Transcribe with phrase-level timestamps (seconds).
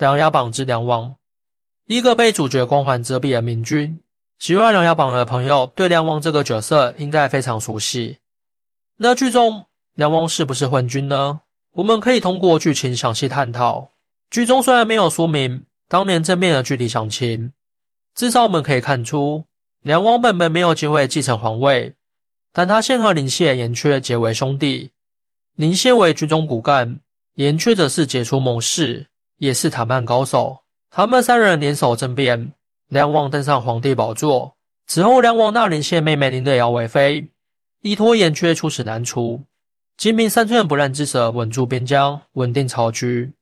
[0.00, 1.14] 琅琊榜之梁王，
[1.84, 4.00] 一个被主角光环遮蔽的明君。
[4.38, 8.16] 喜欢琅琊榜的朋友对梁王这个角色应该非常熟悉。
[8.96, 9.66] 那剧中
[9.96, 11.42] 梁王是不是昏君呢？
[11.72, 13.90] 我们可以通过剧情详细探讨。
[14.30, 17.52] 剧中虽然没有说明当年正面的具体详情，
[18.14, 19.44] 至少我们可以看出
[19.82, 21.94] 梁王本本没有机会继承皇位，
[22.54, 24.92] 但他先和林谢、严缺结为兄弟。
[25.56, 27.00] 林谢为军中骨干，
[27.34, 29.08] 严缺则是杰出谋士。
[29.40, 30.60] 也是谈判高手，
[30.90, 32.52] 他们三人联手政变，
[32.88, 34.54] 梁王登上皇帝宝座。
[34.86, 37.26] 此后，梁王纳林谢妹妹林的瑶为妃，
[37.80, 39.40] 依托严缺出使南楚，
[39.96, 43.32] 精明三寸不烂之舌，稳住边疆，稳定朝局，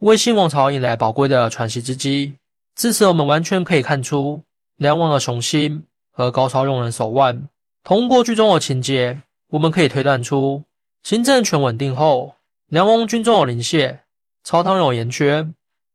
[0.00, 2.34] 为新王朝迎来宝贵的喘息之机。
[2.74, 4.42] 至此，我们完全可以看出
[4.76, 7.48] 梁王的雄心和高超用人手腕。
[7.84, 10.62] 通过剧中的情节，我们可以推断出，
[11.04, 12.34] 新政权稳定后，
[12.66, 14.00] 梁王军中有林谢。
[14.48, 15.46] 朝堂有言缺，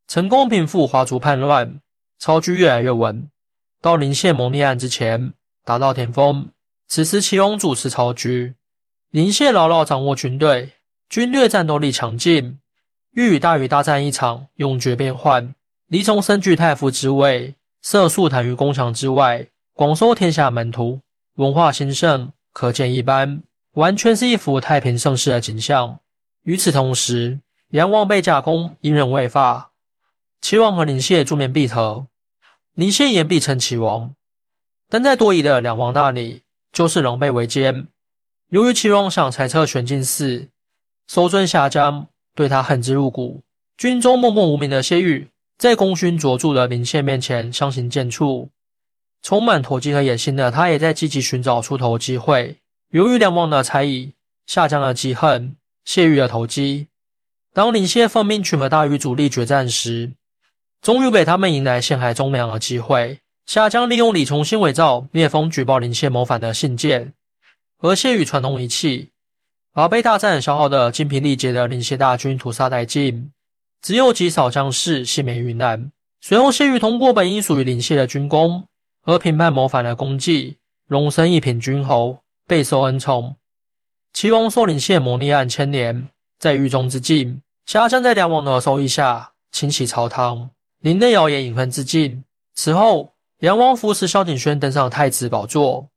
[0.07, 1.81] 成功平复华族叛乱，
[2.20, 3.27] 朝局越来越稳。
[3.81, 5.33] 到临谢谋逆案之前，
[5.66, 6.50] 达到巅峰。
[6.88, 8.53] 此时齐王主持朝局，
[9.09, 10.73] 临谢牢牢掌握军队，
[11.09, 12.59] 军略战斗力强劲，
[13.13, 15.56] 欲与大禹大战一场，永绝变幻。
[15.88, 21.00] 黎崇身居太傅之位，色素坦于宫墙之外，广收天下门徒，
[21.38, 23.41] 文化兴盛，可见一斑，
[23.72, 25.97] 完全是一幅太平盛世的景象。
[26.44, 27.39] 与此同时，
[27.73, 29.71] 梁王被架空，隐忍未发。
[30.41, 32.05] 齐王和林谢助面必合，
[32.75, 34.13] 林谢言必称齐王。
[34.88, 37.88] 但在多疑的两王那里，就是狼狈为奸。
[38.49, 40.49] 由于齐王想裁撤玄镜寺，
[41.07, 43.41] 收尊下江，对他恨之入骨。
[43.75, 48.49] 军中默默无名的谢玉，在功勋卓著的林谢面前相形见绌。
[49.23, 52.59] 充满投机和野心的他，也在积极寻找出头机会。
[52.89, 54.13] 由于梁王的猜疑，
[54.45, 56.89] 下降了记恨谢玉的投机。
[57.54, 60.14] 当林谢奉命去和大禹主力决战时，
[60.82, 63.20] 终于被他们迎来陷害忠良的机会。
[63.46, 67.14] 夏江利用李重新伪造聂风举报林谢谋反的信件，
[67.80, 69.12] 而谢宇传动仪器，
[69.72, 73.31] 把被大战消耗的精疲力竭的林谢大军屠杀殆尽，
[73.84, 75.92] 只有极少将士幸免于难。
[76.22, 78.66] 随后，谢宇通过本应属于林谢的军功
[79.02, 83.36] 和平叛谋反的功绩，荣升一品军侯，备受恩宠。
[84.12, 86.08] 齐王受林谢谋逆案牵连。
[86.44, 90.50] 在狱中之际，夏江在梁王的授意下清洗朝堂，
[90.81, 92.22] 林内瑶也隐恨自尽。
[92.54, 95.88] 此后，梁王扶持萧景轩登上太子宝座，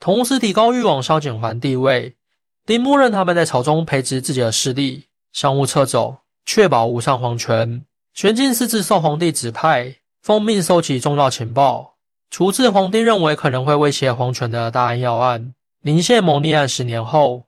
[0.00, 2.16] 同时提高誉王萧景桓地位，
[2.64, 5.04] 并默认他们在朝中培植自己的势力，
[5.34, 6.16] 相互撤走，
[6.46, 7.84] 确保无上皇权。
[8.14, 11.96] 玄镜司自受皇帝指派，奉命收集重要情报，
[12.30, 15.52] 处置皇帝认为可能会威胁皇权的大案要案。
[15.82, 17.44] 林谢谋逆案十年后。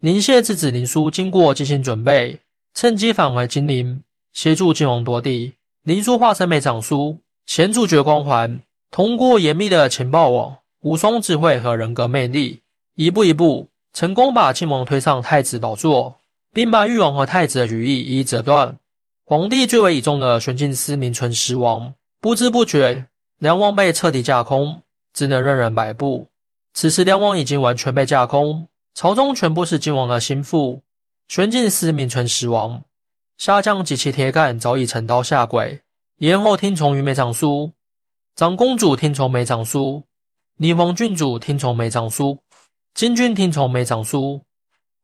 [0.00, 2.38] 林谢之子林殊经过精心准备，
[2.72, 4.00] 趁机返回金陵，
[4.32, 5.54] 协助晋王夺帝。
[5.82, 8.60] 林殊化身梅长苏，前主角光环，
[8.92, 12.60] 通过严密的情报网、无双智慧和人格魅力，
[12.94, 16.20] 一步一步成功把晋王推上太子宝座，
[16.54, 18.78] 并把誉王和太子的羽翼一一折断。
[19.24, 23.06] 皇帝最为倚重的玄镜司名存实亡，不知不觉，
[23.38, 24.80] 梁王被彻底架空，
[25.12, 26.28] 只能任人摆布。
[26.72, 28.68] 此时，梁王已经完全被架空。
[28.98, 30.82] 朝中全部是晋王的心腹，
[31.28, 32.82] 玄镜司名存实亡，
[33.36, 35.80] 下将及其铁杆早已成刀下跪，
[36.16, 37.70] 延后听从于梅长苏，
[38.34, 40.02] 长公主听从梅长苏，
[40.56, 42.40] 宁王郡主听从梅长苏，
[42.92, 44.42] 金军听从梅长苏，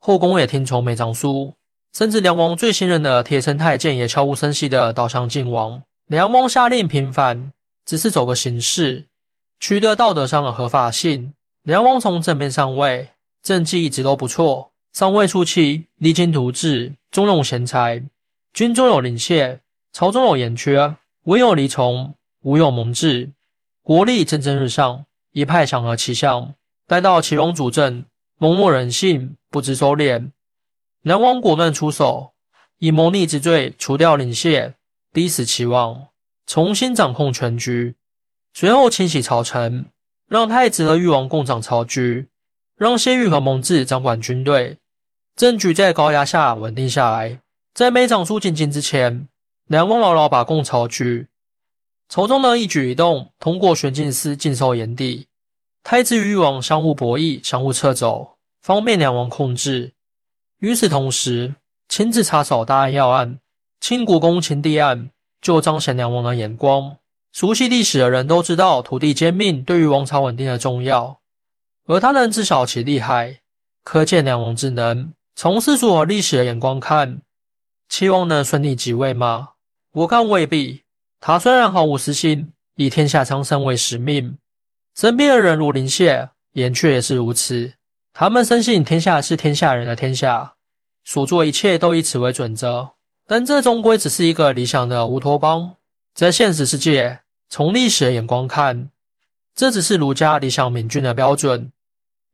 [0.01, 1.55] 后宫也听从梅长苏，
[1.93, 5.81] 甚至梁王最信任的铁城太监也悄无声息地倒向晋王。
[6.07, 7.53] 梁王下令平反，
[7.87, 9.07] 只是走个形式，
[9.61, 11.33] 取得道德上的合法性。
[11.63, 13.11] 梁王从正面上位。
[13.45, 18.03] 政绩一直都不错，上位初期励精图治，重用贤才，
[18.55, 19.61] 军中有林谢，
[19.93, 23.33] 朝中有严缺，文有李崇，武有蒙挚，
[23.83, 26.55] 国力蒸蒸日上，一派祥和气象。
[26.87, 28.07] 待到齐王主政，
[28.39, 30.31] 蒙漠人性，不知收敛，
[31.03, 32.33] 南王果断出手，
[32.79, 34.73] 以谋逆之罪除掉林谢，
[35.13, 36.09] 逼死齐王，
[36.47, 37.95] 重新掌控全局。
[38.55, 39.85] 随后清洗朝臣，
[40.29, 42.29] 让太子和誉王共掌朝局。
[42.77, 44.79] 让谢玉和蒙挚掌管军队，
[45.37, 47.41] 政局在高压下稳定下来。
[47.73, 49.29] 在没长苏进京之前，
[49.67, 51.29] 梁王牢牢把控朝局，
[52.09, 55.29] 朝中的一举一动通过玄镜司尽收眼底。
[55.85, 59.93] 太子与誉王相互博弈，相互撤走，方便梁王控制。
[60.59, 61.55] 与此同时，
[61.89, 63.39] 亲自插手大案要案，
[63.81, 65.11] 清国公秦帝案，
[65.41, 66.97] 就彰显梁王的眼光。
[67.33, 71.21] 熟悉历史的人都知道，土地兼并对于王朝稳定的重要。
[71.87, 73.41] 而他能知晓其厉害，
[73.83, 75.13] 可见梁王之能。
[75.37, 77.21] 从世俗和历史的眼光看，
[77.89, 79.51] 齐王能顺利即位吗？
[79.93, 80.83] 我看未必。
[81.21, 84.39] 他虽然毫无私心，以天下苍生为使命，
[84.95, 87.73] 身边的人如林谢，言却也是如此。
[88.13, 90.55] 他们深信天下是天下人的天下，
[91.05, 92.93] 所做一切都以此为准则。
[93.27, 95.77] 但这终归只是一个理想的乌托邦。
[96.15, 98.91] 在现实世界，从历史的眼光看，
[99.55, 101.73] 这只是儒家理想明君的标准。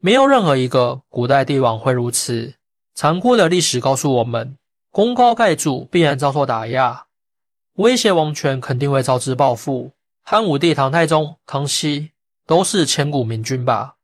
[0.02, 2.55] 没有任何一个古代帝王会如此。
[2.94, 4.56] 残酷的历史告诉我们，
[4.91, 7.05] 功高盖主必然遭受打压，
[7.75, 9.93] 威胁王权肯定会招致报复。
[10.23, 12.12] 汉武帝、唐太宗、康熙
[12.47, 13.97] 都是千古明君吧？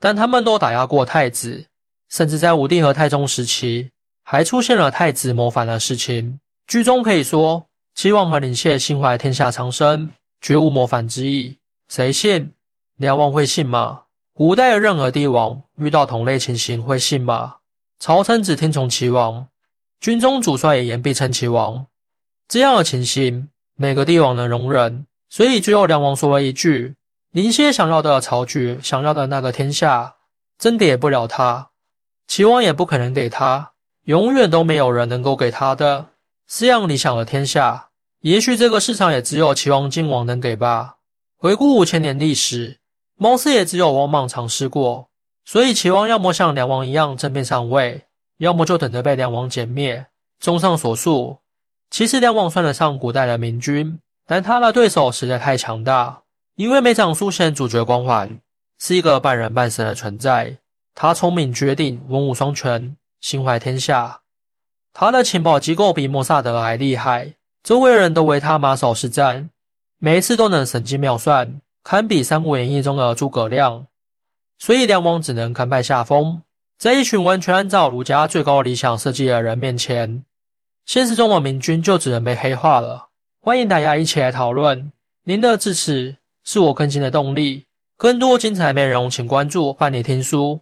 [0.00, 1.66] 但他们都打压过太子，
[2.08, 3.92] 甚至在武帝和太宗时期，
[4.24, 6.40] 还出现了太子谋反的事情。
[6.66, 10.10] 剧中可以说，齐王和林谢心怀天下苍生，
[10.40, 11.58] 绝无谋反之意。
[11.88, 12.52] 谁信？
[12.96, 14.02] 梁王会信吗？
[14.34, 17.56] 古代的任何帝王遇到同类情形会信吗？
[17.98, 19.48] 朝臣只听从齐王，
[20.00, 21.86] 军中主帅也言必称齐王，
[22.48, 25.06] 这样的情形，哪个帝王能容忍？
[25.28, 26.94] 所以最后梁王说了一句
[27.30, 30.16] ：“林歇想要的朝局，想要的那个天下，
[30.58, 31.68] 真给不了他，
[32.26, 33.72] 齐王也不可能给他，
[34.04, 36.06] 永远都没有人能够给他的。
[36.46, 37.90] 这样理想的天下，
[38.20, 40.96] 也许这个世上也只有齐王、晋王能给吧。
[41.36, 42.78] 回顾五千年历史，
[43.16, 45.08] 貌似也只有王莽尝试过。
[45.44, 48.04] 所以齐王要么像梁王一样正面上位，
[48.38, 50.06] 要么就等着被梁王歼灭。
[50.38, 51.38] 综上所述，
[51.90, 56.22] 其实梁王算得上古代的明君。”但他的对手实在太强大，
[56.54, 58.38] 因为没长出现主角光环，
[58.78, 60.58] 是一个半人半神的存在。
[60.94, 64.20] 他聪明绝顶，文武双全，心怀天下。
[64.94, 67.34] 他的情报机构比莫萨德还厉害，
[67.64, 69.48] 周围人都为他马首是瞻，
[69.98, 73.86] 每一次都能神机妙算，堪比《三国演义》中的诸葛亮。
[74.58, 76.42] 所以梁王只能甘拜下风，
[76.78, 80.24] 在一群完全按照儒家最高理想设计的人面前，
[80.86, 83.08] 现实中的明君就只能被黑化了。
[83.40, 84.92] 欢迎大家一起来讨论，
[85.24, 87.66] 您的支持是我更新的动力。
[87.96, 90.60] 更多精彩内容，请关注伴你听书。